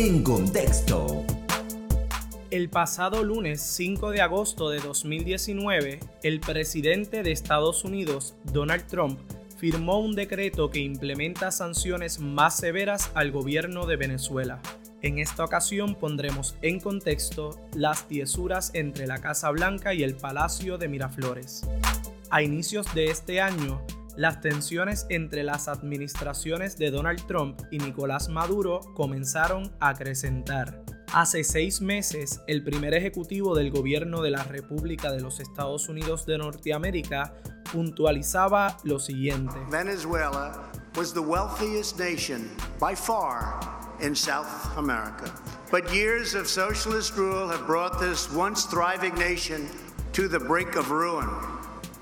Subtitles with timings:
[0.00, 1.24] En contexto.
[2.52, 9.18] El pasado lunes 5 de agosto de 2019, el presidente de Estados Unidos, Donald Trump,
[9.56, 14.62] firmó un decreto que implementa sanciones más severas al gobierno de Venezuela.
[15.02, 20.78] En esta ocasión pondremos en contexto las tiesuras entre la Casa Blanca y el Palacio
[20.78, 21.68] de Miraflores.
[22.30, 23.82] A inicios de este año,
[24.18, 30.82] las tensiones entre las administraciones de Donald Trump y Nicolás Maduro comenzaron a acrecentar.
[31.12, 36.26] Hace seis meses, el primer ejecutivo del gobierno de la República de los Estados Unidos
[36.26, 37.32] de Norteamérica
[37.72, 39.54] puntualizaba lo siguiente.
[39.70, 42.50] Venezuela was the wealthiest nation
[42.80, 43.60] by far
[44.00, 45.32] in South America.
[45.70, 49.68] But years of socialist rule have brought this once thriving nation
[50.12, 51.28] to the brink of ruin.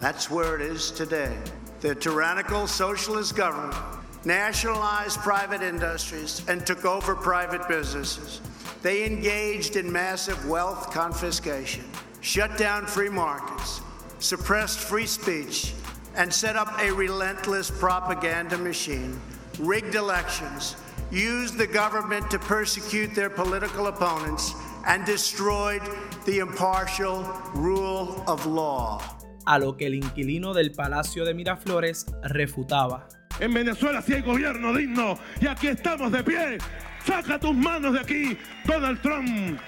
[0.00, 1.36] That's where it is today.
[1.86, 3.76] The tyrannical socialist government
[4.24, 8.40] nationalized private industries and took over private businesses.
[8.82, 11.84] They engaged in massive wealth confiscation,
[12.22, 13.82] shut down free markets,
[14.18, 15.74] suppressed free speech,
[16.16, 19.20] and set up a relentless propaganda machine,
[19.60, 20.74] rigged elections,
[21.12, 24.54] used the government to persecute their political opponents,
[24.88, 25.82] and destroyed
[26.24, 27.22] the impartial
[27.54, 29.15] rule of law.
[29.46, 33.08] A lo que el inquilino del Palacio de Miraflores refutaba.
[33.40, 36.58] En Venezuela sí hay gobierno digno y aquí estamos de pie.
[37.04, 39.58] Saca tus manos de aquí, Donald Trump.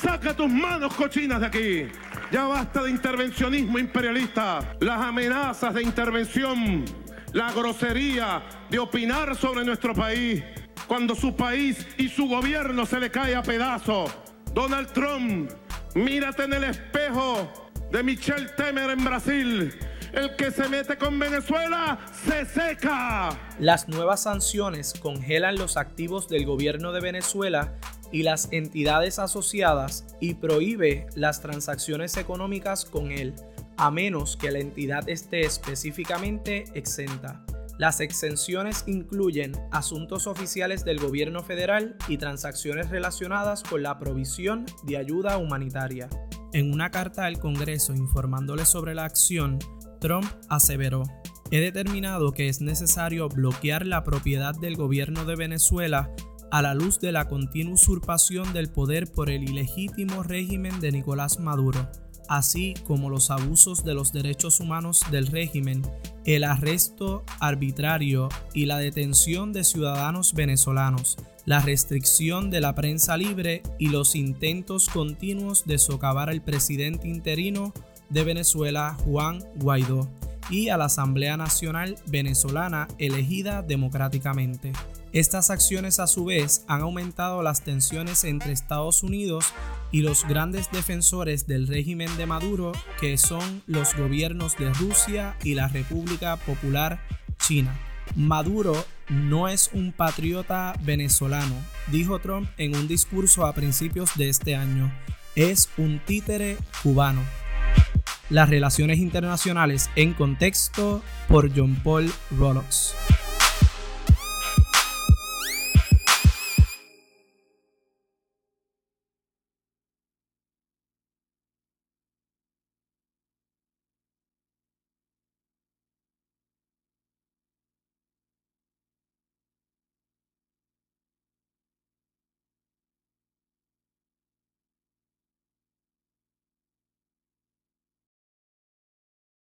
[0.00, 1.86] Saca tus manos cochinas de aquí.
[2.30, 6.84] Ya basta de intervencionismo imperialista, las amenazas de intervención,
[7.32, 10.42] la grosería de opinar sobre nuestro país
[10.86, 14.10] cuando su país y su gobierno se le cae a pedazos.
[14.52, 15.50] Donald Trump,
[15.94, 17.63] mírate en el espejo
[17.94, 19.72] de Michel Temer en Brasil.
[20.12, 23.38] El que se mete con Venezuela se seca.
[23.60, 27.74] Las nuevas sanciones congelan los activos del gobierno de Venezuela
[28.10, 33.32] y las entidades asociadas y prohíbe las transacciones económicas con él,
[33.76, 37.44] a menos que la entidad esté específicamente exenta.
[37.78, 44.96] Las exenciones incluyen asuntos oficiales del gobierno federal y transacciones relacionadas con la provisión de
[44.96, 46.08] ayuda humanitaria.
[46.54, 49.58] En una carta al Congreso informándole sobre la acción,
[50.00, 51.02] Trump aseveró,
[51.50, 56.12] he determinado que es necesario bloquear la propiedad del gobierno de Venezuela
[56.52, 61.40] a la luz de la continua usurpación del poder por el ilegítimo régimen de Nicolás
[61.40, 61.90] Maduro,
[62.28, 65.82] así como los abusos de los derechos humanos del régimen,
[66.24, 73.62] el arresto arbitrario y la detención de ciudadanos venezolanos, la restricción de la prensa libre
[73.78, 77.72] y los intentos continuos de socavar al presidente interino
[78.08, 80.10] de Venezuela, Juan Guaidó,
[80.50, 84.72] y a la Asamblea Nacional venezolana elegida democráticamente.
[85.12, 89.46] Estas acciones a su vez han aumentado las tensiones entre Estados Unidos
[89.92, 95.54] y los grandes defensores del régimen de Maduro, que son los gobiernos de Rusia y
[95.54, 97.00] la República Popular
[97.38, 97.78] China.
[98.16, 101.54] Maduro no es un patriota venezolano,
[101.90, 104.92] dijo Trump en un discurso a principios de este año.
[105.34, 107.22] Es un títere cubano.
[108.30, 112.94] Las relaciones internacionales en contexto por John Paul Rolox.